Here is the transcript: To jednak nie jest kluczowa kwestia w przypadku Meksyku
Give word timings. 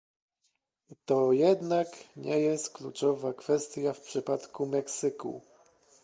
To 1.05 1.31
jednak 1.33 1.87
nie 2.17 2.39
jest 2.39 2.73
kluczowa 2.73 3.33
kwestia 3.33 3.93
w 3.93 4.01
przypadku 4.01 4.65
Meksyku 4.65 5.41